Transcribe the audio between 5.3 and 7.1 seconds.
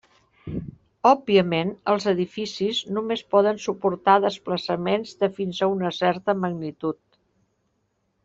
fins a una certa magnitud.